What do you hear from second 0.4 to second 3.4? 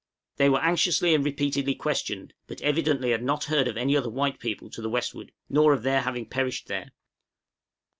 were anxiously and repeatedly questioned, but evidently had